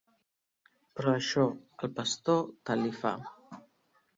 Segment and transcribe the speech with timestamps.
[0.99, 1.45] Però això
[1.83, 3.13] al pastor tant li fa.